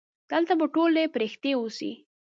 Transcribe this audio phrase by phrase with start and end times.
[0.31, 1.91] دلته به ټولې پرښتې اوسي.